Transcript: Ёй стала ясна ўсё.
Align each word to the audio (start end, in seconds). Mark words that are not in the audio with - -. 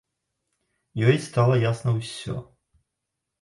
Ёй 1.09 1.17
стала 1.25 1.59
ясна 1.65 1.91
ўсё. 1.99 2.35